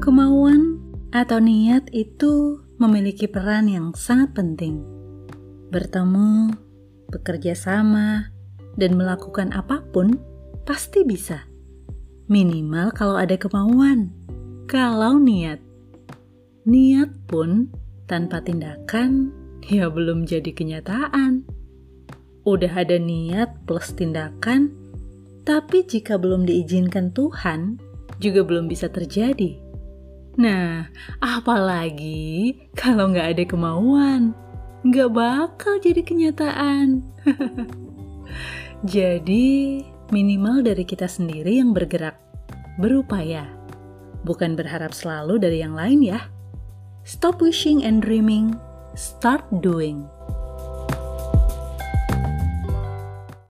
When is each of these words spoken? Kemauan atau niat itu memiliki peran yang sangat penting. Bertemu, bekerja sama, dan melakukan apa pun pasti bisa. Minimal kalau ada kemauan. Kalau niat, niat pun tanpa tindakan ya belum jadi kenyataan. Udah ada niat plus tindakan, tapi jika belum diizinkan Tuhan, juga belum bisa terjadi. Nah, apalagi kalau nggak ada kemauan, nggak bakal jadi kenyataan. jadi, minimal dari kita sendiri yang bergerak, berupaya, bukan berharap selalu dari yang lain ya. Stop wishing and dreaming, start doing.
Kemauan 0.00 0.80
atau 1.12 1.36
niat 1.44 1.92
itu 1.92 2.56
memiliki 2.80 3.28
peran 3.28 3.68
yang 3.68 3.92
sangat 3.92 4.32
penting. 4.32 4.80
Bertemu, 5.68 6.56
bekerja 7.12 7.52
sama, 7.52 8.32
dan 8.80 8.96
melakukan 8.96 9.52
apa 9.52 9.84
pun 9.92 10.16
pasti 10.64 11.04
bisa. 11.04 11.44
Minimal 12.32 12.96
kalau 12.96 13.20
ada 13.20 13.36
kemauan. 13.36 14.08
Kalau 14.64 15.20
niat, 15.20 15.60
niat 16.64 17.12
pun 17.28 17.68
tanpa 18.08 18.40
tindakan 18.40 19.28
ya 19.68 19.92
belum 19.92 20.24
jadi 20.24 20.48
kenyataan. 20.48 21.44
Udah 22.48 22.72
ada 22.72 22.96
niat 22.96 23.68
plus 23.68 23.92
tindakan, 23.92 24.72
tapi 25.44 25.84
jika 25.84 26.16
belum 26.16 26.48
diizinkan 26.48 27.12
Tuhan, 27.12 27.76
juga 28.16 28.48
belum 28.48 28.64
bisa 28.64 28.88
terjadi. 28.88 29.69
Nah, 30.38 30.86
apalagi 31.18 32.54
kalau 32.78 33.10
nggak 33.10 33.34
ada 33.34 33.44
kemauan, 33.48 34.30
nggak 34.86 35.10
bakal 35.10 35.82
jadi 35.82 36.02
kenyataan. 36.06 37.02
jadi, 38.94 39.48
minimal 40.14 40.62
dari 40.62 40.86
kita 40.86 41.10
sendiri 41.10 41.58
yang 41.58 41.74
bergerak, 41.74 42.14
berupaya, 42.78 43.50
bukan 44.22 44.54
berharap 44.54 44.94
selalu 44.94 45.42
dari 45.42 45.66
yang 45.66 45.74
lain 45.74 46.04
ya. 46.04 46.20
Stop 47.02 47.42
wishing 47.42 47.82
and 47.82 48.04
dreaming, 48.04 48.54
start 48.94 49.42
doing. 49.64 50.06